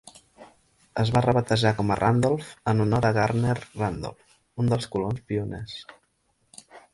[1.01, 4.35] Es va rebatejar com a Randolph en honor a Gardner Randolph,
[4.65, 5.77] un dels colons pioners.